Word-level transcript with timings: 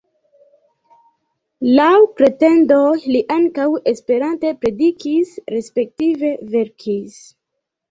Laŭ 1.79 1.89
pretendoj 2.21 2.87
li 3.17 3.21
ankaŭ 3.37 3.67
Esperante 3.93 4.55
predikis, 4.65 5.37
respektive 5.59 6.35
verkis. 6.57 7.23